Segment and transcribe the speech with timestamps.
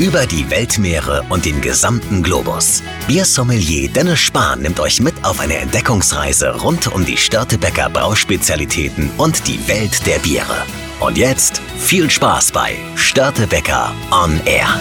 [0.00, 2.82] Über die Weltmeere und den gesamten Globus.
[3.06, 9.46] Biersommelier Dennis Spahn nimmt euch mit auf eine Entdeckungsreise rund um die Störtebecker Brauspezialitäten und
[9.46, 10.64] die Welt der Biere.
[11.00, 14.74] Und jetzt viel Spaß bei Störtebecker On Air.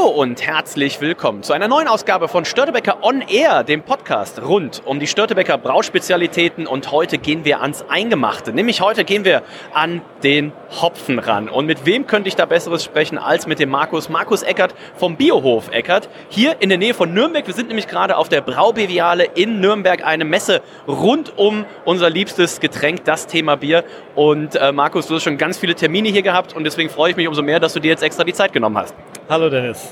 [0.00, 4.80] Hallo und herzlich willkommen zu einer neuen Ausgabe von Störtebecker On Air, dem Podcast rund
[4.86, 6.66] um die Störtebecker Brauspezialitäten.
[6.66, 8.54] Und heute gehen wir ans Eingemachte.
[8.54, 9.42] Nämlich heute gehen wir
[9.74, 11.50] an den Hopfen ran.
[11.50, 14.08] Und mit wem könnte ich da Besseres sprechen als mit dem Markus?
[14.08, 16.08] Markus Eckert vom Biohof Eckert.
[16.30, 17.46] Hier in der Nähe von Nürnberg.
[17.46, 20.02] Wir sind nämlich gerade auf der Braubeviale in Nürnberg.
[20.06, 23.84] Eine Messe rund um unser liebstes Getränk, das Thema Bier.
[24.14, 26.56] Und äh, Markus, du hast schon ganz viele Termine hier gehabt.
[26.56, 28.78] Und deswegen freue ich mich umso mehr, dass du dir jetzt extra die Zeit genommen
[28.78, 28.94] hast.
[29.28, 29.89] Hallo Dennis.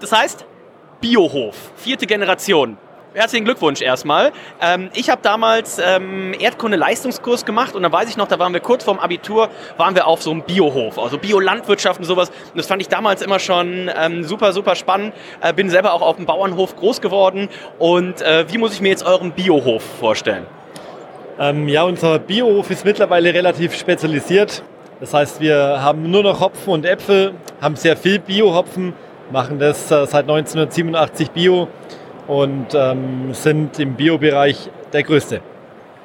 [0.00, 0.44] Das heißt,
[1.00, 2.78] Biohof, vierte Generation.
[3.16, 4.30] Herzlichen Glückwunsch erstmal.
[4.60, 8.60] Ähm, ich habe damals ähm, Erdkunde-Leistungskurs gemacht und da weiß ich noch, da waren wir
[8.60, 12.28] kurz vorm Abitur, waren wir auf so einem Biohof, also Biolandwirtschaft und sowas.
[12.28, 15.14] Und das fand ich damals immer schon ähm, super, super spannend.
[15.40, 17.48] Äh, bin selber auch auf dem Bauernhof groß geworden.
[17.78, 20.46] Und äh, wie muss ich mir jetzt euren Biohof vorstellen?
[21.38, 24.62] Ähm, ja, unser Biohof ist mittlerweile relativ spezialisiert.
[25.00, 28.94] Das heißt, wir haben nur noch Hopfen und Äpfel, haben sehr viel Bio-Hopfen,
[29.30, 31.68] machen das äh, seit 1987 Bio
[32.26, 35.40] und ähm, sind im Bio-Bereich der größte.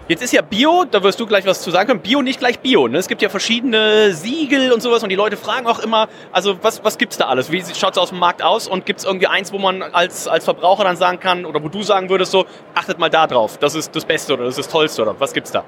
[0.07, 2.59] Jetzt ist ja Bio, da wirst du gleich was zu sagen können, Bio nicht gleich
[2.59, 2.87] Bio.
[2.87, 2.97] Ne?
[2.97, 6.83] Es gibt ja verschiedene Siegel und sowas und die Leute fragen auch immer, also was,
[6.83, 7.49] was gibt es da alles?
[7.51, 10.27] Wie schaut es aus dem Markt aus und gibt es irgendwie eins, wo man als,
[10.27, 13.57] als Verbraucher dann sagen kann oder wo du sagen würdest so, achtet mal da drauf,
[13.57, 15.63] das ist das Beste oder das ist das Tollste oder was gibt es da?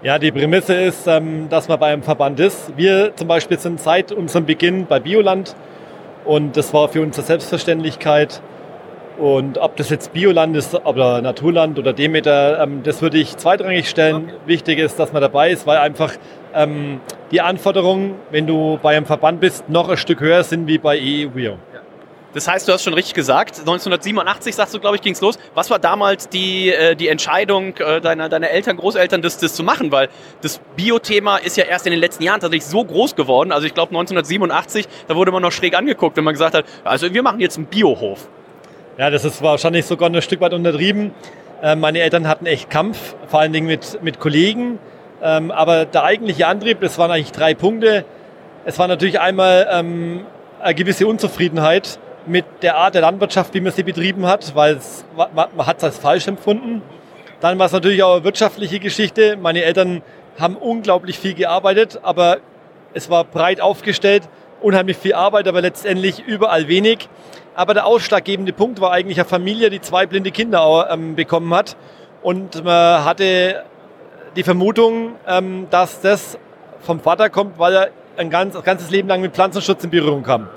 [0.00, 2.76] Ja, die Prämisse ist, ähm, dass man beim Verband ist.
[2.76, 5.56] Wir zum Beispiel sind seit unserem Beginn bei Bioland
[6.28, 8.42] und das war für uns eine Selbstverständlichkeit.
[9.16, 13.88] Und ob das jetzt Bioland ist oder Naturland oder Demeter, ähm, das würde ich zweitrangig
[13.88, 14.30] stellen.
[14.46, 16.12] Wichtig ist, dass man dabei ist, weil einfach
[16.54, 20.76] ähm, die Anforderungen, wenn du bei einem Verband bist, noch ein Stück höher sind wie
[20.76, 21.56] bei EU Bio.
[22.34, 25.38] Das heißt, du hast schon richtig gesagt, 1987, sagst du, glaube ich, ging es los.
[25.54, 29.62] Was war damals die, äh, die Entscheidung äh, deiner, deiner Eltern, Großeltern, das, das zu
[29.62, 29.90] machen?
[29.92, 30.08] Weil
[30.42, 33.50] das Bio-Thema ist ja erst in den letzten Jahren tatsächlich so groß geworden.
[33.50, 37.12] Also ich glaube 1987, da wurde man noch schräg angeguckt, wenn man gesagt hat, also
[37.12, 38.28] wir machen jetzt einen Biohof.
[38.98, 41.12] Ja, das ist wahrscheinlich sogar ein Stück weit untertrieben.
[41.62, 44.78] Äh, meine Eltern hatten echt Kampf, vor allen Dingen mit, mit Kollegen.
[45.22, 48.04] Ähm, aber der eigentliche Antrieb, das waren eigentlich drei Punkte.
[48.66, 50.26] Es war natürlich einmal ähm,
[50.60, 55.04] eine gewisse Unzufriedenheit mit der Art der Landwirtschaft, wie man sie betrieben hat, weil es,
[55.16, 56.82] man hat es als falsch empfunden.
[57.40, 59.36] Dann war es natürlich auch eine wirtschaftliche Geschichte.
[59.36, 60.02] Meine Eltern
[60.38, 62.38] haben unglaublich viel gearbeitet, aber
[62.94, 64.28] es war breit aufgestellt,
[64.60, 67.08] unheimlich viel Arbeit, aber letztendlich überall wenig.
[67.54, 71.76] Aber der ausschlaggebende Punkt war eigentlich eine Familie, die zwei blinde Kinder ähm, bekommen hat.
[72.22, 73.64] Und man hatte
[74.36, 76.38] die Vermutung, ähm, dass das
[76.80, 80.22] vom Vater kommt, weil er ein, ganz, ein ganzes Leben lang mit Pflanzenschutz in Berührung
[80.22, 80.48] kam.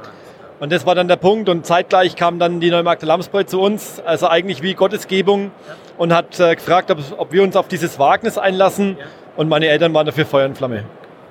[0.62, 1.50] Und das war dann der Punkt.
[1.50, 5.50] Und zeitgleich kam dann die Neumarkte Lamsbräu zu uns, also eigentlich wie Gottesgebung,
[5.98, 8.96] und hat äh, gefragt, ob, ob, wir uns auf dieses Wagnis einlassen.
[9.36, 10.84] Und meine Eltern waren dafür Feuer und Flamme.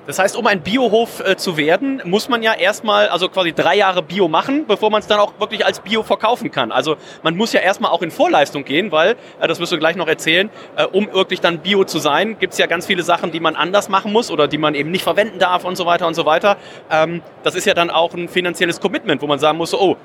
[0.07, 3.75] Das heißt, um ein Biohof äh, zu werden, muss man ja erstmal, also quasi drei
[3.75, 6.71] Jahre Bio machen, bevor man es dann auch wirklich als Bio verkaufen kann.
[6.71, 9.95] Also man muss ja erstmal auch in Vorleistung gehen, weil, äh, das wirst du gleich
[9.95, 13.31] noch erzählen, äh, um wirklich dann Bio zu sein, gibt es ja ganz viele Sachen,
[13.31, 16.07] die man anders machen muss oder die man eben nicht verwenden darf und so weiter
[16.07, 16.57] und so weiter.
[16.89, 19.97] Ähm, das ist ja dann auch ein finanzielles Commitment, wo man sagen muss, oh,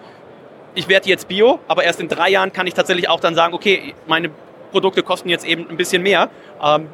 [0.74, 3.54] ich werde jetzt Bio, aber erst in drei Jahren kann ich tatsächlich auch dann sagen,
[3.54, 4.30] okay, meine
[4.72, 6.28] Produkte kosten jetzt eben ein bisschen mehr.
[6.62, 6.88] Ähm,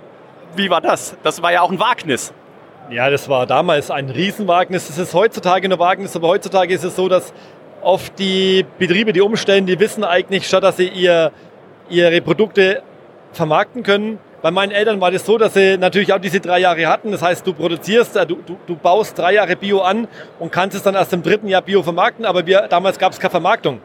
[0.54, 1.16] wie war das?
[1.24, 2.32] Das war ja auch ein Wagnis.
[2.92, 4.88] Ja, das war damals ein Riesenwagnis.
[4.88, 7.32] Das ist heutzutage ein Wagnis, aber heutzutage ist es so, dass
[7.80, 11.32] oft die Betriebe, die umstellen, die wissen eigentlich schon, dass sie ihr,
[11.88, 12.82] ihre Produkte
[13.32, 14.18] vermarkten können.
[14.42, 17.12] Bei meinen Eltern war das so, dass sie natürlich auch diese drei Jahre hatten.
[17.12, 20.06] Das heißt, du produzierst, äh, du, du, du baust drei Jahre Bio an
[20.38, 22.26] und kannst es dann erst im dritten Jahr Bio vermarkten.
[22.26, 23.80] Aber wir, damals gab es keine Vermarktung.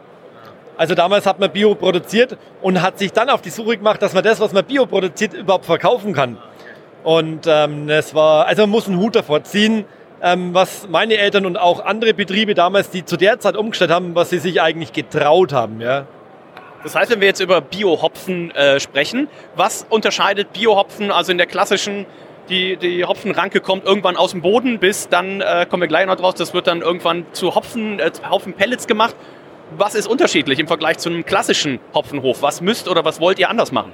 [0.76, 4.12] Also damals hat man Bio produziert und hat sich dann auf die Suche gemacht, dass
[4.12, 6.36] man das, was man Bio produziert, überhaupt verkaufen kann.
[7.08, 9.86] Und ähm, war, also man muss einen Hut davor ziehen,
[10.20, 14.14] ähm, was meine Eltern und auch andere Betriebe damals, die zu der Zeit umgestellt haben,
[14.14, 15.80] was sie sich eigentlich getraut haben.
[15.80, 16.06] Ja.
[16.82, 21.46] Das heißt, wenn wir jetzt über Biohopfen äh, sprechen, was unterscheidet Biohopfen, also in der
[21.46, 22.04] klassischen,
[22.50, 26.16] die, die Hopfenranke kommt irgendwann aus dem Boden, bis dann äh, kommen wir gleich noch
[26.16, 29.16] draus, das wird dann irgendwann zu Hopfen, äh, Hopfenpellets gemacht.
[29.78, 32.42] Was ist unterschiedlich im Vergleich zu einem klassischen Hopfenhof?
[32.42, 33.92] Was müsst oder was wollt ihr anders machen?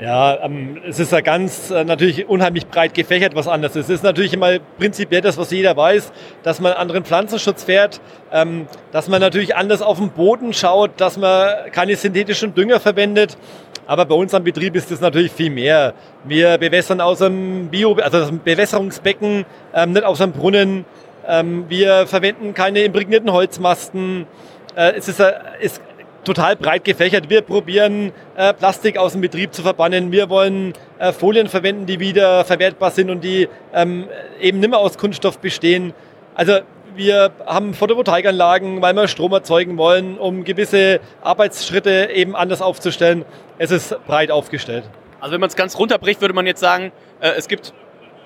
[0.00, 3.84] Ja, ähm, es ist ja ganz äh, natürlich unheimlich breit gefächert, was anders ist.
[3.84, 6.12] Es ist natürlich immer prinzipiell das, was jeder weiß,
[6.42, 8.00] dass man anderen Pflanzenschutz fährt,
[8.32, 13.38] ähm, dass man natürlich anders auf den Boden schaut, dass man keine synthetischen Dünger verwendet.
[13.86, 15.94] Aber bei uns am Betrieb ist es natürlich viel mehr.
[16.24, 20.86] Wir bewässern aus einem Bio, also aus einem Bewässerungsbecken, ähm, nicht aus einem Brunnen.
[21.28, 24.26] Ähm, wir verwenden keine imprägnierten Holzmasten.
[24.74, 25.80] Äh, es ist, äh, ist
[26.24, 27.30] total breit gefächert.
[27.30, 30.12] Wir probieren äh, Plastik aus dem Betrieb zu verbannen.
[30.12, 34.08] Wir wollen äh, Folien verwenden, die wieder verwertbar sind und die ähm,
[34.40, 35.92] eben nicht mehr aus Kunststoff bestehen.
[36.34, 36.58] Also
[36.96, 43.24] wir haben Photovoltaikanlagen, weil wir Strom erzeugen wollen, um gewisse Arbeitsschritte eben anders aufzustellen.
[43.58, 44.84] Es ist breit aufgestellt.
[45.20, 47.72] Also wenn man es ganz runterbricht, würde man jetzt sagen, äh, es gibt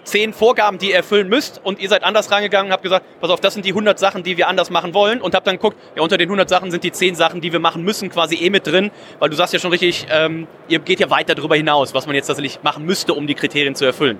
[0.08, 3.30] zehn Vorgaben, die ihr erfüllen müsst und ihr seid anders rangegangen und habt gesagt, pass
[3.30, 5.76] auf, das sind die 100 Sachen, die wir anders machen wollen und habt dann geguckt,
[5.94, 8.50] ja, unter den 100 Sachen sind die 10 Sachen, die wir machen müssen, quasi eh
[8.50, 11.94] mit drin, weil du sagst ja schon richtig, ähm, ihr geht ja weiter darüber hinaus,
[11.94, 14.18] was man jetzt tatsächlich machen müsste, um die Kriterien zu erfüllen.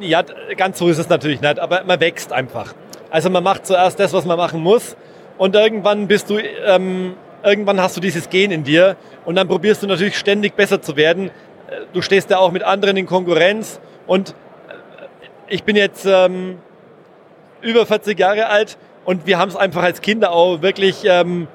[0.00, 0.22] Ja,
[0.56, 2.74] ganz so ist es natürlich nicht, aber man wächst einfach.
[3.10, 4.96] Also man macht zuerst das, was man machen muss
[5.38, 9.82] und irgendwann bist du, ähm, irgendwann hast du dieses Gen in dir und dann probierst
[9.82, 11.28] du natürlich ständig besser zu werden.
[11.68, 14.34] Äh, du stehst ja auch mit anderen in Konkurrenz und
[15.50, 16.58] ich bin jetzt ähm,
[17.60, 21.48] über 40 Jahre alt und wir haben es einfach als Kinder auch wirklich ähm,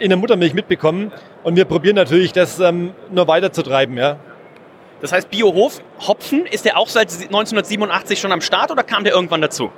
[0.00, 1.12] in der Muttermilch mitbekommen.
[1.44, 3.96] Und wir probieren natürlich, das ähm, nur weiterzutreiben.
[3.96, 4.16] Ja.
[5.00, 9.12] Das heißt, Biohof Hopfen, ist der auch seit 1987 schon am Start oder kam der
[9.12, 9.70] irgendwann dazu?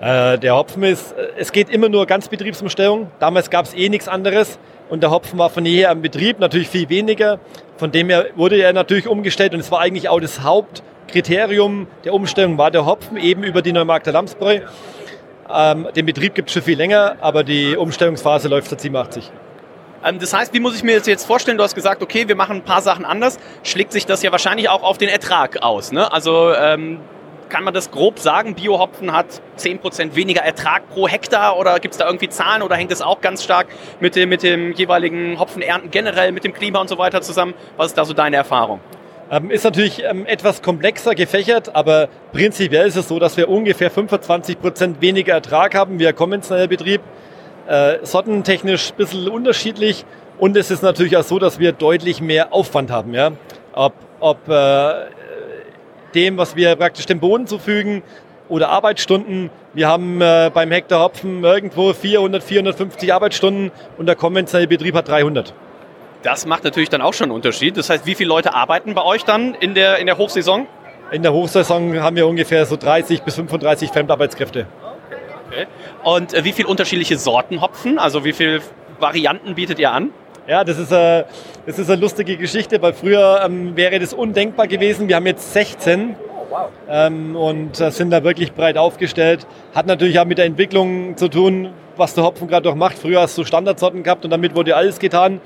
[0.00, 3.10] Äh, der Hopfen ist, äh, es geht immer nur ganz Betriebsumstellung.
[3.20, 4.58] Damals gab es eh nichts anderes
[4.88, 7.38] und der Hopfen war von jeher am Betrieb, natürlich viel weniger.
[7.76, 11.86] Von dem her wurde er natürlich umgestellt und es war eigentlich auch das Haupt- Kriterium
[12.04, 14.60] der Umstellung war der Hopfen, eben über die Neumarkter Lamsbräu.
[15.52, 19.30] Ähm, den Betrieb gibt es schon viel länger, aber die Umstellungsphase läuft seit 87.
[20.04, 21.58] Ähm, das heißt, wie muss ich mir das jetzt vorstellen?
[21.58, 23.38] Du hast gesagt, okay, wir machen ein paar Sachen anders.
[23.62, 25.92] Schlägt sich das ja wahrscheinlich auch auf den Ertrag aus.
[25.92, 26.10] Ne?
[26.12, 27.00] Also ähm,
[27.48, 28.54] kann man das grob sagen?
[28.54, 29.26] Biohopfen hat
[29.58, 33.20] 10% weniger Ertrag pro Hektar oder gibt es da irgendwie Zahlen oder hängt es auch
[33.20, 33.68] ganz stark
[34.00, 37.54] mit dem, mit dem jeweiligen Hopfenernten generell, mit dem Klima und so weiter zusammen?
[37.76, 38.80] Was ist da so deine Erfahrung?
[39.30, 43.90] Ähm, ist natürlich ähm, etwas komplexer gefächert, aber prinzipiell ist es so, dass wir ungefähr
[43.90, 47.00] 25 Prozent weniger Ertrag haben wie ein konventioneller Betrieb.
[47.66, 50.04] Äh, sortentechnisch ein bisschen unterschiedlich
[50.38, 53.14] und es ist natürlich auch so, dass wir deutlich mehr Aufwand haben.
[53.14, 53.32] Ja?
[53.72, 54.92] Ob, ob äh,
[56.14, 58.02] dem, was wir praktisch dem Boden zufügen
[58.48, 59.50] oder Arbeitsstunden.
[59.72, 65.08] Wir haben äh, beim Hektar Hopfen irgendwo 400, 450 Arbeitsstunden und der konventionelle Betrieb hat
[65.08, 65.54] 300.
[66.24, 67.76] Das macht natürlich dann auch schon einen Unterschied.
[67.76, 70.66] Das heißt, wie viele Leute arbeiten bei euch dann in der, in der Hochsaison?
[71.12, 74.66] In der Hochsaison haben wir ungefähr so 30 bis 35 Fremdarbeitskräfte.
[75.48, 75.66] Okay.
[76.02, 77.98] Und äh, wie viele unterschiedliche Sorten Hopfen?
[77.98, 78.62] Also wie viele
[78.98, 80.10] Varianten bietet ihr an?
[80.48, 81.24] Ja, das ist, äh,
[81.66, 85.08] das ist eine lustige Geschichte, weil früher ähm, wäre das undenkbar gewesen.
[85.08, 86.16] Wir haben jetzt 16
[86.88, 89.46] ähm, und äh, sind da wirklich breit aufgestellt.
[89.74, 91.68] Hat natürlich auch mit der Entwicklung zu tun,
[91.98, 92.98] was der Hopfen gerade auch macht.
[92.98, 95.42] Früher hast du Standardsorten gehabt und damit wurde alles getan.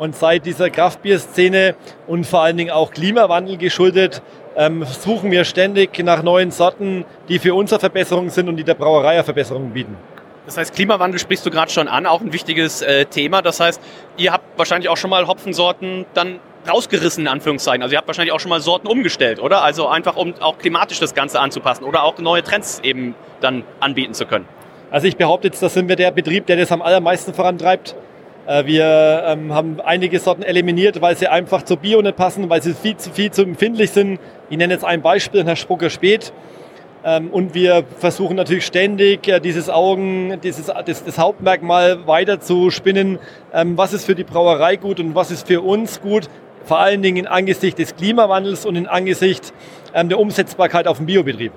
[0.00, 1.74] Und seit dieser Kraftbierszene
[2.06, 4.22] und vor allen Dingen auch Klimawandel geschuldet,
[4.56, 8.64] ähm, suchen wir ständig nach neuen Sorten, die für uns eine Verbesserung sind und die
[8.64, 9.98] der Brauerei eine Verbesserung bieten.
[10.46, 13.42] Das heißt, Klimawandel sprichst du gerade schon an, auch ein wichtiges äh, Thema.
[13.42, 13.78] Das heißt,
[14.16, 17.82] ihr habt wahrscheinlich auch schon mal Hopfensorten dann rausgerissen, in Anführungszeichen.
[17.82, 19.62] Also ihr habt wahrscheinlich auch schon mal Sorten umgestellt, oder?
[19.62, 24.14] Also einfach, um auch klimatisch das Ganze anzupassen oder auch neue Trends eben dann anbieten
[24.14, 24.48] zu können.
[24.90, 27.94] Also ich behaupte jetzt, das sind wir der Betrieb, der das am allermeisten vorantreibt.
[28.50, 32.60] Äh, wir ähm, haben einige Sorten eliminiert, weil sie einfach zur Bio nicht passen, weil
[32.60, 34.18] sie viel zu viel zu empfindlich sind.
[34.48, 36.32] Ich nenne jetzt ein Beispiel, Herr Spucker Spät.
[37.04, 42.72] Ähm, und wir versuchen natürlich ständig äh, dieses Augen, dieses, das, das Hauptmerkmal weiter zu
[42.72, 43.20] spinnen.
[43.54, 46.28] Ähm, was ist für die Brauerei gut und was ist für uns gut?
[46.64, 49.54] Vor allen Dingen in Angesicht des Klimawandels und in Angesicht
[49.94, 51.52] der Umsetzbarkeit auf dem Biobetrieb.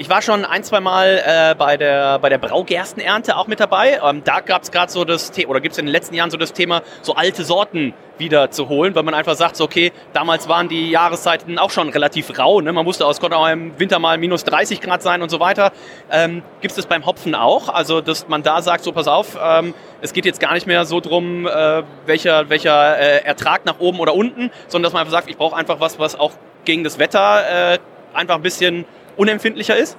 [0.00, 4.00] Ich war schon ein, zwei Mal äh, bei der, bei der Braugerstenernte auch mit dabei.
[4.02, 6.30] Ähm, da gab es gerade so das Thema, oder gibt es in den letzten Jahren
[6.30, 9.92] so das Thema, so alte Sorten wieder zu holen, weil man einfach sagt, so, okay,
[10.14, 12.62] damals waren die Jahreszeiten auch schon relativ rau.
[12.62, 12.72] Ne?
[12.72, 15.70] Man musste aus, konnte auch im Winter mal minus 30 Grad sein und so weiter.
[16.10, 17.68] Ähm, gibt es das beim Hopfen auch?
[17.68, 20.86] Also, dass man da sagt, so pass auf, ähm, es geht jetzt gar nicht mehr
[20.86, 25.12] so drum, äh, welcher, welcher äh, Ertrag nach oben oder unten, sondern dass man einfach
[25.12, 26.32] sagt, ich brauche einfach was, was auch
[26.64, 27.78] gegen das Wetter äh,
[28.14, 28.86] einfach ein bisschen
[29.16, 29.96] unempfindlicher ist?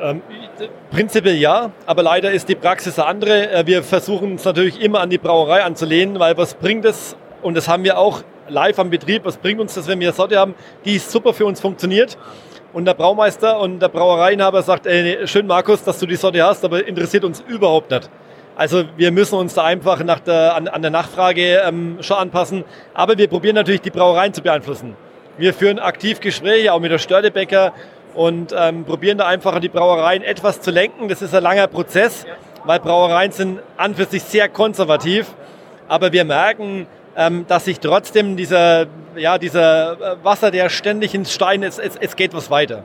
[0.00, 0.22] Ähm,
[0.90, 3.50] prinzipiell ja, aber leider ist die Praxis eine andere.
[3.50, 7.56] Äh, wir versuchen uns natürlich immer an die Brauerei anzulehnen, weil was bringt es, und
[7.56, 10.38] das haben wir auch live am Betrieb, was bringt uns das, wenn wir eine Sorte
[10.38, 12.16] haben, die super für uns funktioniert.
[12.72, 16.64] Und der Braumeister und der Brauereiinhaber sagt, ey, schön Markus, dass du die Sorte hast,
[16.64, 18.08] aber interessiert uns überhaupt nicht.
[18.56, 22.64] Also wir müssen uns da einfach nach der, an, an der Nachfrage ähm, schon anpassen.
[22.92, 24.96] Aber wir probieren natürlich die Brauereien zu beeinflussen.
[25.38, 27.72] Wir führen aktiv Gespräche, auch mit der Störtebäcker
[28.14, 31.08] und ähm, probieren da einfach die Brauereien etwas zu lenken.
[31.08, 32.26] Das ist ein langer Prozess,
[32.64, 35.26] weil Brauereien sind an für sich sehr konservativ.
[35.88, 36.86] Aber wir merken,
[37.16, 38.86] ähm, dass sich trotzdem dieser,
[39.16, 42.84] ja, dieser äh, Wasser, der ständig ins Stein ist, es, es geht was weiter.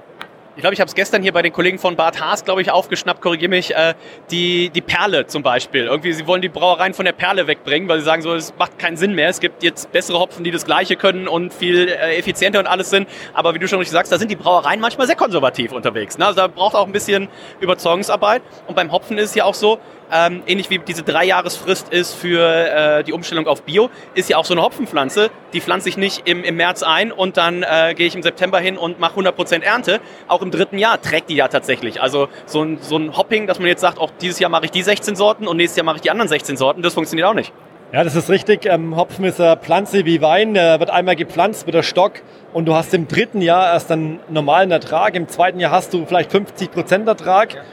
[0.55, 2.69] Ich glaube, ich habe es gestern hier bei den Kollegen von Bad Haas, glaube ich,
[2.69, 3.95] aufgeschnappt, korrigiere mich, äh,
[4.29, 5.85] die, die Perle zum Beispiel.
[5.85, 8.77] Irgendwie, sie wollen die Brauereien von der Perle wegbringen, weil sie sagen so, es macht
[8.77, 9.29] keinen Sinn mehr.
[9.29, 12.91] Es gibt jetzt bessere Hopfen, die das Gleiche können und viel äh, effizienter und alles
[12.91, 13.09] sind.
[13.33, 16.19] Aber wie du schon richtig sagst, da sind die Brauereien manchmal sehr konservativ unterwegs.
[16.19, 16.27] Ne?
[16.27, 17.29] Also da braucht auch ein bisschen
[17.59, 18.43] Überzeugungsarbeit.
[18.67, 19.79] Und beim Hopfen ist es ja auch so,
[20.13, 24.45] ähm, ähnlich wie diese Dreijahresfrist ist für äh, die Umstellung auf Bio, ist ja auch
[24.45, 25.29] so eine Hopfenpflanze.
[25.53, 28.59] Die pflanze ich nicht im, im März ein und dann äh, gehe ich im September
[28.59, 29.99] hin und mache 100% Ernte.
[30.27, 32.01] Auch im dritten Jahr trägt die ja tatsächlich.
[32.01, 34.71] Also so ein, so ein Hopping, dass man jetzt sagt, auch dieses Jahr mache ich
[34.71, 37.33] die 16 Sorten und nächstes Jahr mache ich die anderen 16 Sorten, das funktioniert auch
[37.33, 37.51] nicht.
[37.93, 38.65] Ja, das ist richtig.
[38.65, 40.55] Ähm, Hopfen ist eine Pflanze wie Wein.
[40.55, 42.13] Der wird einmal gepflanzt, wird der Stock
[42.51, 45.13] und du hast im dritten Jahr erst einen normalen Ertrag.
[45.13, 47.63] Im zweiten Jahr hast du vielleicht 50 Prozent Ertrag.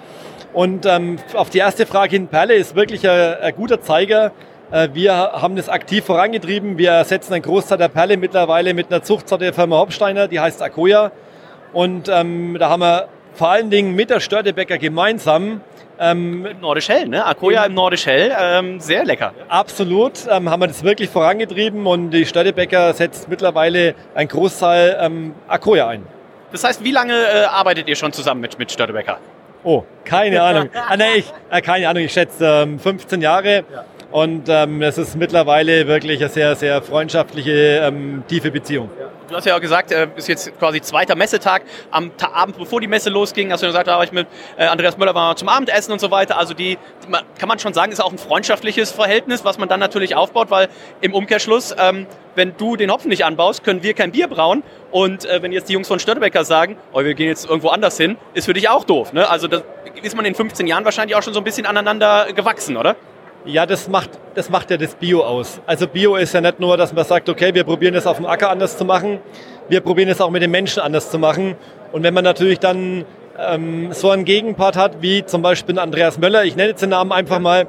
[0.53, 4.33] Und ähm, auf die erste Frage hin, Perle ist wirklich ein, ein guter Zeiger.
[4.71, 6.79] Äh, wir haben das aktiv vorangetrieben.
[6.79, 10.63] Wir ersetzen einen Großteil der Perle mittlerweile mit einer Zuchtsorte der Firma Hopsteiner, die heißt
[10.63, 11.13] Akoya.
[11.73, 15.61] Und ähm, da haben wir vor allen Dingen mit der Störtebäcker gemeinsam
[16.01, 17.25] ähm, Nordisch Hell, ne?
[17.25, 19.35] Akoya im Nordisch Hell, ähm, sehr lecker.
[19.49, 25.35] Absolut, ähm, haben wir das wirklich vorangetrieben und die Störtebäcker setzt mittlerweile ein Großteil ähm,
[25.47, 26.05] Akoya ein.
[26.53, 29.19] Das heißt, wie lange äh, arbeitet ihr schon zusammen mit, mit Störtebäcker?
[29.63, 30.71] Oh, keine Ahnung.
[30.75, 33.57] ah, nee, ich, äh, keine Ahnung, ich schätze ähm, 15 Jahre.
[33.57, 33.85] Ja.
[34.11, 38.91] Und ähm, es ist mittlerweile wirklich eine sehr, sehr freundschaftliche, ähm, tiefe Beziehung.
[39.29, 41.63] Du hast ja auch gesagt, äh, ist jetzt quasi zweiter Messetag.
[41.93, 44.27] Am Abend, bevor die Messe losging, hast du gesagt, da war ich mit
[44.57, 46.37] äh, Andreas Müller war zum Abendessen und so weiter.
[46.37, 46.77] Also die,
[47.39, 50.69] kann man schon sagen, ist auch ein freundschaftliches Verhältnis, was man dann natürlich aufbaut, weil
[51.01, 54.65] im Umkehrschluss, ähm, wenn du den Hopfen nicht anbaust, können wir kein Bier brauen.
[54.91, 57.97] Und äh, wenn jetzt die Jungs von Störtebecker sagen, oh, wir gehen jetzt irgendwo anders
[57.97, 59.13] hin, ist für dich auch doof.
[59.13, 59.31] Ne?
[59.31, 59.63] Also das
[60.03, 62.97] ist man in 15 Jahren wahrscheinlich auch schon so ein bisschen aneinander gewachsen, oder?
[63.47, 65.61] Ja, das macht, das macht ja das Bio aus.
[65.67, 68.27] Also Bio ist ja nicht nur, dass man sagt, okay, wir probieren es auf dem
[68.27, 69.19] Acker anders zu machen,
[69.69, 71.57] wir probieren es auch mit den Menschen anders zu machen.
[71.93, 73.07] Und wenn man natürlich dann
[73.39, 77.13] ähm, so einen Gegenpart hat, wie zum Beispiel Andreas Möller, ich nenne jetzt den Namen
[77.13, 77.67] einfach mal,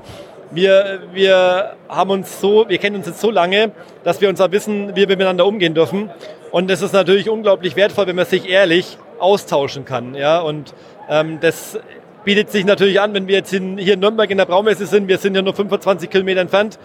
[0.51, 3.71] wir, wir haben uns so, wir kennen uns jetzt so lange,
[4.03, 6.09] dass wir uns auch wissen, wie wir miteinander umgehen dürfen.
[6.51, 10.15] Und das ist natürlich unglaublich wertvoll, wenn man sich ehrlich austauschen kann.
[10.15, 10.41] Ja?
[10.41, 10.73] Und
[11.09, 11.79] ähm, das
[12.23, 15.17] bietet sich natürlich an, wenn wir jetzt hier in Nürnberg in der Braumesse sind, wir
[15.17, 16.77] sind ja nur 25 Kilometer entfernt,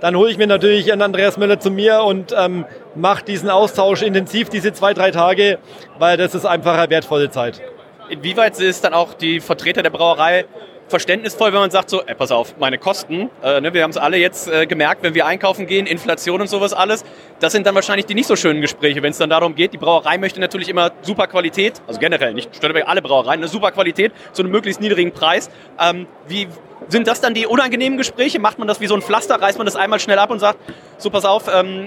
[0.00, 4.02] dann hole ich mir natürlich einen Andreas Müller zu mir und ähm, mache diesen Austausch
[4.02, 5.58] intensiv, diese zwei, drei Tage,
[5.98, 7.62] weil das ist einfach eine wertvolle Zeit.
[8.10, 10.44] Inwieweit ist dann auch die Vertreter der Brauerei
[10.88, 13.96] verständnisvoll, wenn man sagt so, ey, pass auf, meine Kosten, äh, ne, wir haben es
[13.96, 17.04] alle jetzt äh, gemerkt, wenn wir einkaufen gehen, Inflation und sowas alles,
[17.40, 19.78] das sind dann wahrscheinlich die nicht so schönen Gespräche, wenn es dann darum geht, die
[19.78, 24.12] Brauerei möchte natürlich immer super Qualität, also generell, nicht Störteberg, alle Brauereien, eine super Qualität
[24.32, 25.50] zu einem möglichst niedrigen Preis.
[25.80, 26.48] Ähm, wie
[26.88, 28.38] sind das dann die unangenehmen Gespräche?
[28.38, 30.58] Macht man das wie so ein Pflaster, reißt man das einmal schnell ab und sagt,
[30.98, 31.86] so pass auf, ähm,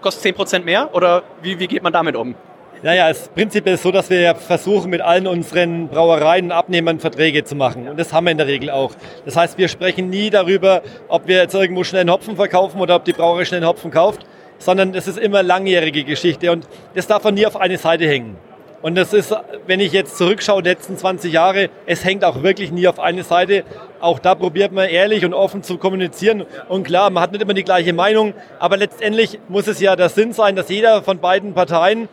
[0.00, 2.34] kostet 10% mehr oder wie, wie geht man damit um?
[2.82, 7.44] Naja, das Prinzip ist so, dass wir versuchen, mit allen unseren Brauereien und Abnehmern Verträge
[7.44, 7.86] zu machen.
[7.88, 8.92] Und das haben wir in der Regel auch.
[9.26, 12.96] Das heißt, wir sprechen nie darüber, ob wir jetzt irgendwo schnell einen Hopfen verkaufen oder
[12.96, 14.24] ob die Brauerei schnell einen Hopfen kauft,
[14.56, 18.38] sondern es ist immer langjährige Geschichte und das darf man nie auf eine Seite hängen.
[18.80, 22.72] Und das ist, wenn ich jetzt zurückschaue, die letzten 20 Jahre, es hängt auch wirklich
[22.72, 23.64] nie auf eine Seite.
[24.00, 26.46] Auch da probiert man ehrlich und offen zu kommunizieren.
[26.66, 30.08] Und klar, man hat nicht immer die gleiche Meinung, aber letztendlich muss es ja der
[30.08, 32.08] Sinn sein, dass jeder von beiden Parteien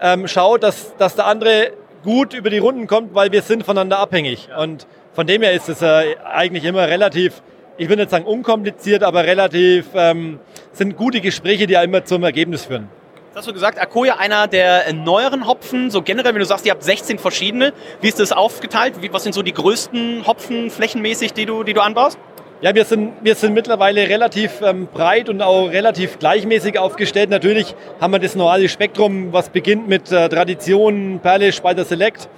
[0.00, 3.98] ähm, schaut, dass, dass der andere gut über die Runden kommt, weil wir sind voneinander
[3.98, 4.48] abhängig.
[4.58, 7.42] Und von dem her ist es äh, eigentlich immer relativ,
[7.76, 10.38] ich will nicht sagen unkompliziert, aber relativ, ähm,
[10.72, 12.88] sind gute Gespräche, die ja immer zum Ergebnis führen.
[13.32, 16.72] Das hast du gesagt, Akoya einer der neueren Hopfen, so generell, wenn du sagst, ihr
[16.72, 18.94] habt 16 verschiedene, wie ist das aufgeteilt?
[19.12, 22.18] Was sind so die größten Hopfen flächenmäßig, die du, die du anbaust?
[22.62, 27.30] Ja, wir sind, wir sind mittlerweile relativ ähm, breit und auch relativ gleichmäßig aufgestellt.
[27.30, 32.28] Natürlich haben wir das normale Spektrum, was beginnt mit äh, Tradition, Perle, Spalter Select.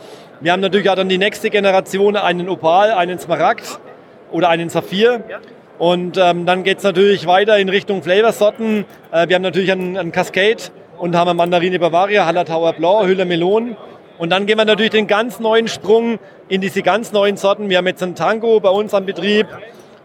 [0.40, 3.80] Wir haben natürlich auch dann die nächste Generation, einen Opal, einen Smaragd
[4.30, 5.24] oder einen Saphir.
[5.80, 8.84] Und ähm, dann geht's natürlich weiter in Richtung Flavorsorten.
[9.10, 10.62] Äh, wir haben natürlich einen, einen Cascade
[10.98, 13.76] und haben eine Mandarine Bavaria, Hallertauer Blanc, Hülle Melon.
[14.18, 17.70] Und dann gehen wir natürlich den ganz neuen Sprung in diese ganz neuen Sorten.
[17.70, 19.48] Wir haben jetzt einen Tango bei uns am Betrieb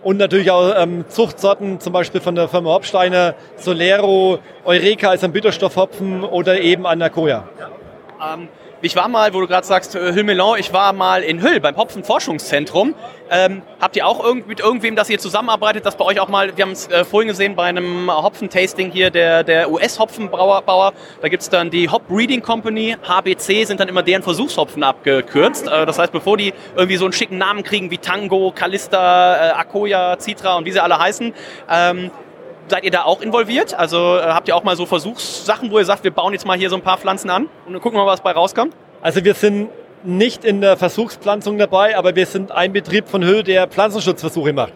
[0.03, 5.31] und natürlich auch ähm, Zuchtsorten, zum Beispiel von der Firma Hopsteiner, Solero, Eureka ist ein
[5.31, 7.47] Bitterstoffhopfen oder eben Anakoya.
[8.33, 8.47] Ähm,
[8.81, 10.27] ich war mal, wo du gerade sagst, äh, Hüll
[10.59, 12.93] ich war mal in Hüll beim Hopfenforschungszentrum.
[13.29, 16.55] Ähm, habt ihr auch irgend, mit irgendwem, dass ihr zusammenarbeitet, dass bei euch auch mal,
[16.55, 21.43] wir haben es äh, vorhin gesehen bei einem Hopfentasting hier, der, der US-Hopfenbauer, da gibt
[21.43, 25.67] es dann die Hop Breeding Company, HBC sind dann immer deren Versuchshopfen abgekürzt.
[25.67, 29.51] Äh, das heißt, bevor die irgendwie so einen schicken Namen kriegen wie Tango, Kalista, äh,
[29.51, 31.33] Akoya, Citra und wie sie alle heißen,
[31.69, 32.11] ähm,
[32.69, 33.73] Seid ihr da auch involviert?
[33.73, 36.57] Also äh, habt ihr auch mal so Versuchssachen, wo ihr sagt, wir bauen jetzt mal
[36.57, 38.73] hier so ein paar Pflanzen an und dann gucken wir mal, was bei rauskommt?
[39.01, 39.69] Also wir sind
[40.03, 44.73] nicht in der Versuchspflanzung dabei, aber wir sind ein Betrieb von Hüll, der Pflanzenschutzversuche macht.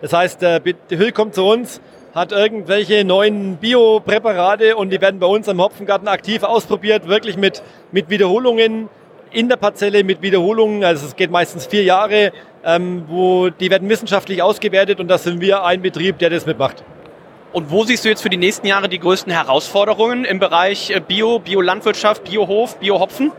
[0.00, 1.80] Das heißt, der Hüll kommt zu uns,
[2.14, 7.62] hat irgendwelche neuen Biopräparate und die werden bei uns im Hopfengarten aktiv ausprobiert, wirklich mit,
[7.92, 8.88] mit Wiederholungen
[9.32, 10.84] in der Parzelle, mit Wiederholungen.
[10.84, 12.32] Also es geht meistens vier Jahre,
[12.64, 16.84] ähm, wo die werden wissenschaftlich ausgewertet und da sind wir ein Betrieb, der das mitmacht.
[17.54, 20.98] Und wo siehst du jetzt für die nächsten Jahre die größten Herausforderungen im Bereich äh,
[20.98, 23.30] Bio, Biolandwirtschaft, Biohof, Biohopfen?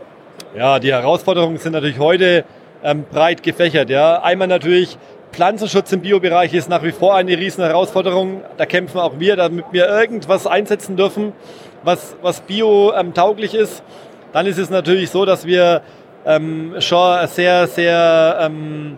[0.56, 2.46] Ja, die Herausforderungen sind natürlich heute
[2.82, 3.90] ähm, breit gefächert.
[3.90, 4.22] Ja.
[4.22, 4.96] Einmal natürlich
[5.32, 8.40] Pflanzenschutz im Biobereich ist nach wie vor eine riesen Herausforderung.
[8.56, 11.34] Da kämpfen auch wir, damit wir irgendwas einsetzen dürfen,
[11.82, 13.82] was, was bio-tauglich ähm, ist.
[14.32, 15.82] Dann ist es natürlich so, dass wir
[16.24, 18.96] ähm, schon sehr, sehr ähm,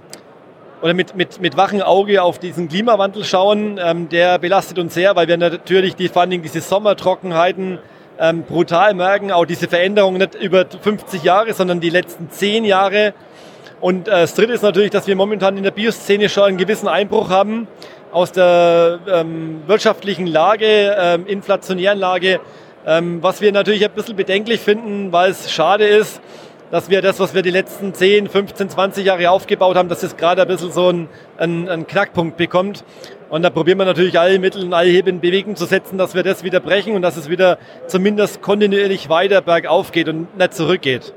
[0.82, 3.78] oder mit, mit, mit wachem Auge auf diesen Klimawandel schauen.
[3.82, 7.78] Ähm, der belastet uns sehr, weil wir natürlich die, vor allem diese Sommertrockenheiten
[8.18, 9.32] ähm, brutal merken.
[9.32, 13.14] Auch diese Veränderungen nicht über 50 Jahre, sondern die letzten 10 Jahre.
[13.80, 16.88] Und äh, das Dritte ist natürlich, dass wir momentan in der Bioszene schon einen gewissen
[16.88, 17.68] Einbruch haben
[18.12, 22.40] aus der ähm, wirtschaftlichen Lage, ähm, inflationären Lage,
[22.86, 26.20] ähm, was wir natürlich ein bisschen bedenklich finden, weil es schade ist,
[26.70, 30.16] dass wir das, was wir die letzten 10, 15, 20 Jahre aufgebaut haben, dass es
[30.16, 31.08] gerade ein bisschen so einen,
[31.38, 32.84] einen, Knackpunkt bekommt.
[33.30, 36.14] Und da probieren wir natürlich alle Mittel und alle Hebel in Bewegung zu setzen, dass
[36.14, 40.54] wir das wieder brechen und dass es wieder zumindest kontinuierlich weiter bergauf geht und nicht
[40.54, 41.12] zurückgeht.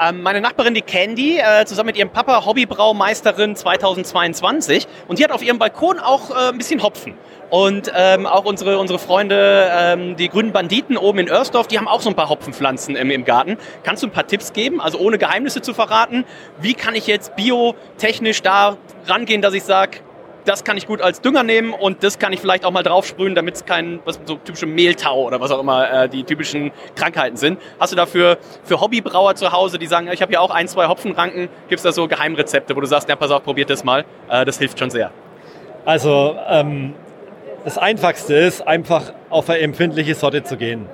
[0.00, 5.30] Ähm, meine Nachbarin, die Candy, äh, zusammen mit ihrem Papa Hobbybraumeisterin 2022 und die hat
[5.30, 7.14] auf ihrem Balkon auch äh, ein bisschen Hopfen.
[7.54, 11.86] Und ähm, auch unsere, unsere Freunde, ähm, die grünen Banditen oben in Örsdorf, die haben
[11.86, 13.58] auch so ein paar Hopfenpflanzen im, im Garten.
[13.84, 16.24] Kannst du ein paar Tipps geben, also ohne Geheimnisse zu verraten?
[16.60, 19.98] Wie kann ich jetzt biotechnisch da rangehen, dass ich sage,
[20.44, 23.36] das kann ich gut als Dünger nehmen und das kann ich vielleicht auch mal draufsprühen,
[23.36, 27.36] damit es kein was, so typische Mehltau oder was auch immer äh, die typischen Krankheiten
[27.36, 27.60] sind.
[27.78, 30.88] Hast du dafür für Hobbybrauer zu Hause, die sagen, ich habe ja auch ein, zwei
[30.88, 34.04] Hopfenranken, gibt es da so Geheimrezepte, wo du sagst, ja pass auf, probiert das mal,
[34.28, 35.12] äh, das hilft schon sehr.
[35.84, 36.94] Also ähm,
[37.64, 40.86] das Einfachste ist einfach auf eine empfindliche Sorte zu gehen.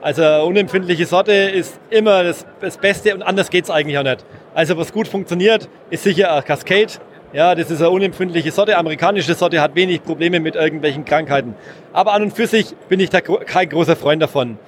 [0.00, 4.24] Also unempfindliche Sorte ist immer das, das Beste und anders geht es eigentlich auch nicht.
[4.54, 6.92] Also was gut funktioniert, ist sicher ein Cascade
[7.32, 8.76] ja, das ist eine unempfindliche Sorte.
[8.76, 11.54] Amerikanische Sorte hat wenig Probleme mit irgendwelchen Krankheiten.
[11.94, 14.58] Aber an und für sich bin ich da kein großer Freund davon.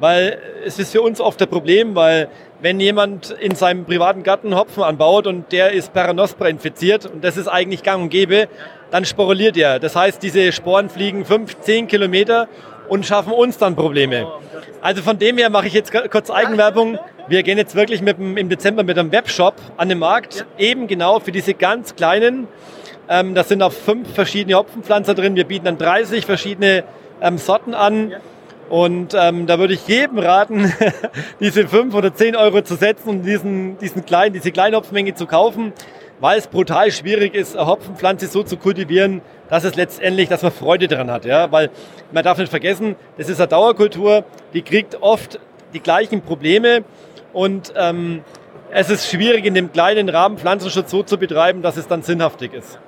[0.00, 2.28] Weil es ist für uns oft ein Problem, weil
[2.62, 7.36] wenn jemand in seinem privaten Garten Hopfen anbaut und der ist Paranospora infiziert und das
[7.36, 8.48] ist eigentlich gang und gäbe,
[8.94, 9.80] dann sporulliert er.
[9.80, 12.46] Das heißt, diese Sporen fliegen fünf, zehn Kilometer
[12.88, 14.30] und schaffen uns dann Probleme.
[14.82, 17.00] Also von dem her mache ich jetzt kurz Eigenwerbung.
[17.26, 20.86] Wir gehen jetzt wirklich mit dem, im Dezember mit einem Webshop an den Markt, eben
[20.86, 22.46] genau für diese ganz kleinen.
[23.08, 25.34] Ähm, das sind auch fünf verschiedene Hopfenpflanzer drin.
[25.34, 26.84] Wir bieten dann 30 verschiedene
[27.20, 28.12] ähm, Sorten an.
[28.68, 30.72] Und ähm, da würde ich jedem raten,
[31.40, 35.26] diese fünf oder zehn Euro zu setzen und diesen, diesen kleinen, diese kleine Hopfenmenge zu
[35.26, 35.72] kaufen,
[36.20, 40.52] weil es brutal schwierig ist, eine Hopfenpflanze so zu kultivieren, dass es letztendlich, dass man
[40.52, 41.24] Freude daran hat.
[41.24, 41.50] Ja?
[41.52, 41.70] Weil
[42.12, 45.40] man darf nicht vergessen, das ist eine Dauerkultur, die kriegt oft
[45.72, 46.84] die gleichen Probleme
[47.32, 48.22] und ähm,
[48.70, 52.52] es ist schwierig, in dem kleinen Rahmen Pflanzenschutz so zu betreiben, dass es dann sinnhaftig
[52.54, 52.78] ist.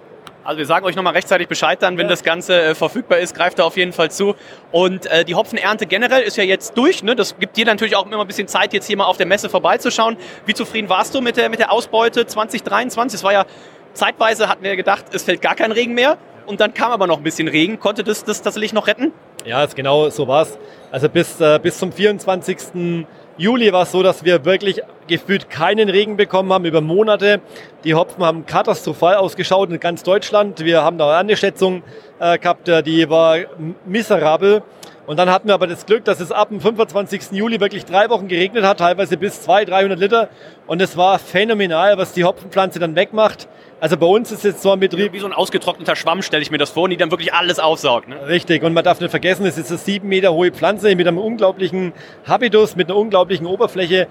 [0.47, 3.59] Also wir sagen euch nochmal rechtzeitig Bescheid dann, wenn das Ganze äh, verfügbar ist, greift
[3.59, 4.37] da auf jeden Fall zu.
[4.71, 7.03] Und äh, die Hopfenernte generell ist ja jetzt durch.
[7.03, 7.17] Ne?
[7.17, 9.49] Das gibt dir natürlich auch immer ein bisschen Zeit, jetzt hier mal auf der Messe
[9.49, 10.17] vorbeizuschauen.
[10.47, 13.19] Wie zufrieden warst du mit der, mit der Ausbeute 2023?
[13.19, 13.45] Es war ja
[13.93, 16.17] zeitweise, hatten wir gedacht, es fällt gar kein Regen mehr.
[16.47, 17.81] Und dann kam aber noch ein bisschen Regen.
[17.81, 19.13] Konnte das, das tatsächlich noch retten?
[19.45, 20.59] Ja, genau so war's.
[20.93, 23.05] Also bis, äh, bis zum 24.
[23.39, 27.43] Juli war es so, dass wir wirklich gefühlt keinen Regen bekommen haben über Monate.
[27.85, 30.65] Die Hopfen haben katastrophal ausgeschaut in ganz Deutschland.
[30.65, 31.83] Wir haben da eine Schätzung
[32.19, 33.37] äh, gehabt, äh, die war
[33.85, 34.63] miserabel.
[35.07, 37.31] Und dann hatten wir aber das Glück, dass es ab dem 25.
[37.31, 40.29] Juli wirklich drei Wochen geregnet hat, teilweise bis 200, 300 Liter.
[40.67, 43.47] Und es war phänomenal, was die Hopfenpflanze dann wegmacht.
[43.79, 45.13] Also bei uns ist jetzt so ein Betrieb.
[45.13, 48.09] Wie so ein ausgetrockneter Schwamm stelle ich mir das vor, die dann wirklich alles aufsaugt.
[48.09, 48.27] Ne?
[48.27, 48.65] Richtig.
[48.65, 51.93] Und man darf nicht vergessen, es ist eine sieben Meter hohe Pflanze mit einem unglaublichen
[52.27, 54.09] Habitus, mit einer unglaublichen Oberfläche.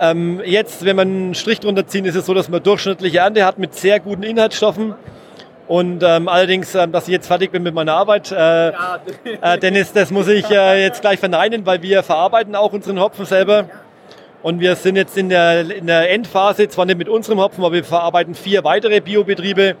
[0.00, 3.44] Ähm, jetzt, wenn man einen Strich drunter ziehen, ist es so, dass man durchschnittliche Ernte
[3.44, 4.94] hat mit sehr guten Inhaltsstoffen.
[5.70, 9.92] Und ähm, allerdings, ähm, dass ich jetzt fertig bin mit meiner Arbeit, äh, äh, Dennis,
[9.92, 13.66] das muss ich äh, jetzt gleich verneinen, weil wir verarbeiten auch unseren Hopfen selber.
[14.42, 17.74] Und wir sind jetzt in der, in der Endphase, zwar nicht mit unserem Hopfen, aber
[17.74, 19.76] wir verarbeiten vier weitere Biobetriebe.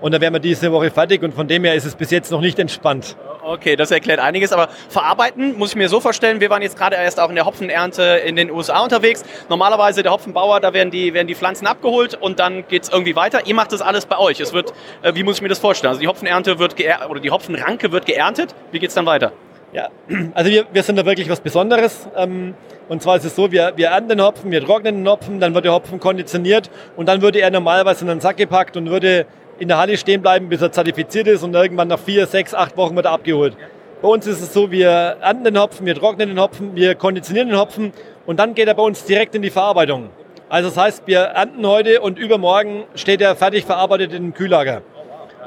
[0.00, 2.32] Und da wären wir diese Woche fertig und von dem her ist es bis jetzt
[2.32, 3.14] noch nicht entspannt.
[3.46, 4.52] Okay, das erklärt einiges.
[4.52, 7.46] Aber verarbeiten muss ich mir so vorstellen, wir waren jetzt gerade erst auch in der
[7.46, 9.22] Hopfenernte in den USA unterwegs.
[9.48, 13.14] Normalerweise der Hopfenbauer, da werden die, werden die Pflanzen abgeholt und dann geht es irgendwie
[13.14, 13.46] weiter.
[13.46, 14.40] Ihr macht das alles bei euch.
[14.40, 15.90] Es wird, äh, wie muss ich mir das vorstellen?
[15.90, 16.74] Also die Hopfenernte wird
[17.08, 18.52] oder die Hopfenranke wird geerntet.
[18.72, 19.30] Wie geht es dann weiter?
[19.72, 19.90] Ja,
[20.34, 22.08] also wir, wir sind da wirklich was Besonderes.
[22.16, 22.54] Ähm,
[22.88, 25.54] und zwar ist es so, wir, wir ernten den Hopfen, wir trocknen den Hopfen, dann
[25.54, 29.26] wird der Hopfen konditioniert und dann würde er normalerweise in einen Sack gepackt und würde
[29.58, 32.76] in der Halle stehen bleiben, bis er zertifiziert ist und irgendwann nach vier, sechs, acht
[32.76, 33.56] Wochen wird er abgeholt.
[34.02, 37.48] Bei uns ist es so, wir ernten den Hopfen, wir trocknen den Hopfen, wir konditionieren
[37.48, 37.92] den Hopfen
[38.26, 40.10] und dann geht er bei uns direkt in die Verarbeitung.
[40.48, 44.82] Also das heißt, wir ernten heute und übermorgen steht er fertig verarbeitet in dem Kühllager.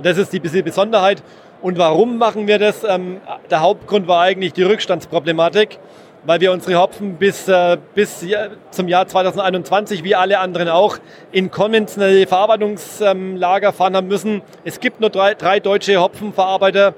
[0.01, 1.21] Das ist die Besonderheit.
[1.61, 2.85] Und warum machen wir das?
[2.85, 3.19] Ähm,
[3.49, 5.77] der Hauptgrund war eigentlich die Rückstandsproblematik,
[6.25, 8.25] weil wir unsere Hopfen bis, äh, bis
[8.71, 10.97] zum Jahr 2021, wie alle anderen auch,
[11.31, 14.41] in konventionelle Verarbeitungslager fahren haben müssen.
[14.63, 16.93] Es gibt nur drei, drei deutsche Hopfenverarbeiter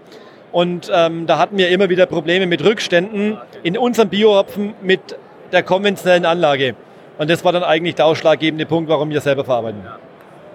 [0.52, 5.18] und ähm, da hatten wir immer wieder Probleme mit Rückständen in unserem Biohopfen mit
[5.52, 6.76] der konventionellen Anlage.
[7.18, 9.82] Und das war dann eigentlich der ausschlaggebende Punkt, warum wir selber verarbeiten.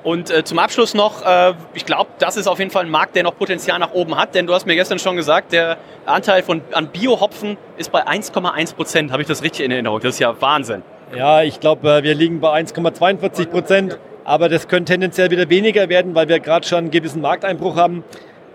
[0.06, 3.16] Und äh, zum Abschluss noch, äh, ich glaube, das ist auf jeden Fall ein Markt,
[3.16, 6.44] der noch Potenzial nach oben hat, denn du hast mir gestern schon gesagt, der Anteil
[6.44, 9.10] von, an Biohopfen ist bei 1,1 Prozent.
[9.10, 9.98] Habe ich das richtig in Erinnerung?
[9.98, 10.82] Das ist ja Wahnsinn.
[11.12, 15.88] Ja, ich glaube, äh, wir liegen bei 1,42 Prozent, aber das könnte tendenziell wieder weniger
[15.88, 18.04] werden, weil wir gerade schon einen gewissen Markteinbruch haben.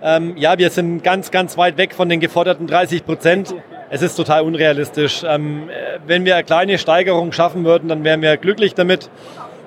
[0.02, 3.54] Ähm, ja, wir sind ganz, ganz weit weg von den geforderten 30 Prozent.
[3.90, 5.24] Es ist total unrealistisch.
[5.28, 9.10] Ähm, äh, wenn wir eine kleine Steigerung schaffen würden, dann wären wir glücklich damit.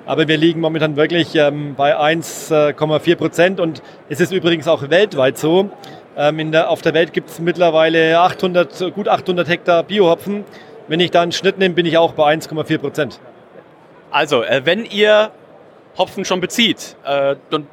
[0.05, 5.37] Aber wir liegen momentan wirklich ähm, bei 1,4 Prozent und es ist übrigens auch weltweit
[5.37, 5.69] so.
[6.15, 10.45] Ähm, der, auf der Welt gibt es mittlerweile 800, gut 800 Hektar Biohopfen.
[10.87, 13.19] Wenn ich da einen Schnitt nehme, bin ich auch bei 1,4 Prozent.
[14.11, 15.31] Also, äh, wenn ihr
[15.97, 17.67] Hopfen schon bezieht, äh, dann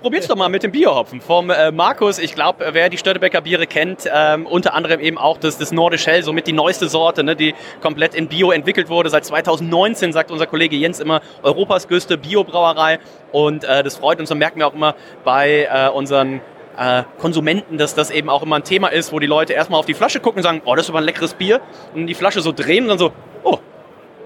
[0.00, 2.18] probiert's doch mal mit dem Biohopfen vom äh, Markus.
[2.18, 6.06] Ich glaube, wer die Störtebecker Biere kennt, ähm, unter anderem eben auch das, das Nordisch
[6.06, 9.10] Hell, somit die neueste Sorte, ne, die komplett in Bio entwickelt wurde.
[9.10, 12.98] Seit 2019 sagt unser Kollege Jens immer Europas größte Biobrauerei.
[13.32, 16.40] Und äh, das freut uns und merken wir auch immer bei äh, unseren
[16.76, 19.86] äh, Konsumenten, dass das eben auch immer ein Thema ist, wo die Leute erstmal auf
[19.86, 21.60] die Flasche gucken und sagen, oh, das ist aber ein leckeres Bier.
[21.94, 23.12] Und die Flasche so drehen und dann so,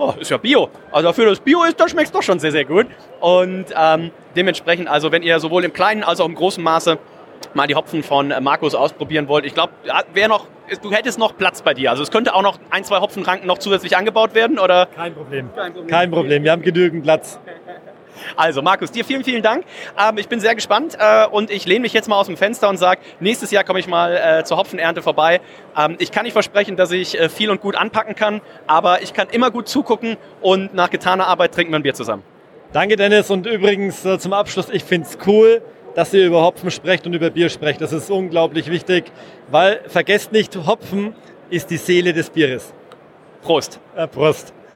[0.00, 0.68] oh, ist ja Bio.
[0.90, 2.86] Also dafür, dass es Bio ist, da schmeckt es doch schon sehr, sehr gut.
[3.20, 6.98] Und ähm, dementsprechend, also wenn ihr sowohl im kleinen als auch im großen Maße
[7.54, 9.72] mal die Hopfen von äh, Markus ausprobieren wollt, ich glaube,
[10.14, 10.46] wer noch,
[10.82, 11.90] du hättest noch Platz bei dir.
[11.90, 14.86] Also es könnte auch noch ein, zwei Hopfenranken noch zusätzlich angebaut werden, oder?
[14.86, 15.50] Kein Problem.
[15.54, 15.88] Kein Problem.
[15.88, 16.44] Kein Problem.
[16.44, 17.38] Wir haben genügend Platz.
[18.37, 19.64] Also Markus, dir vielen, vielen Dank.
[19.98, 22.68] Ähm, ich bin sehr gespannt äh, und ich lehne mich jetzt mal aus dem Fenster
[22.68, 25.40] und sage, nächstes Jahr komme ich mal äh, zur Hopfenernte vorbei.
[25.76, 29.12] Ähm, ich kann nicht versprechen, dass ich äh, viel und gut anpacken kann, aber ich
[29.12, 32.22] kann immer gut zugucken und nach getaner Arbeit trinken wir ein Bier zusammen.
[32.72, 35.62] Danke Dennis und übrigens äh, zum Abschluss, ich finde es cool,
[35.94, 37.80] dass ihr über Hopfen sprecht und über Bier sprecht.
[37.80, 39.11] Das ist unglaublich wichtig,
[39.50, 41.14] weil vergesst nicht, Hopfen
[41.50, 42.72] ist die Seele des Bieres.
[43.42, 43.80] Prost.
[44.12, 44.52] Prost.